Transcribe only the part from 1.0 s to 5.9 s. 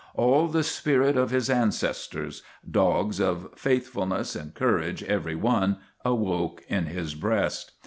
of his ancestors dogs of faithfulness and courage every one